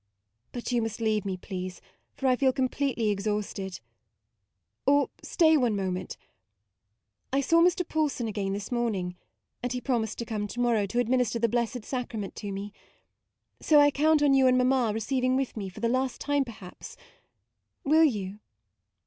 [0.51, 1.79] But you must leave me, please;
[2.15, 3.79] for I feel completely ex hausted.
[4.87, 6.17] Or stay one moment:
[7.31, 7.87] I saw Mr.
[7.87, 9.15] Paulson again this morning,
[9.61, 12.51] and he promised to come to morrow to administer the Blessed Sacrament MAUDE 115 to
[12.51, 12.73] me;
[13.61, 16.97] so I count on you and mamma receiving with me, for the last time perhaps:
[17.83, 18.39] will you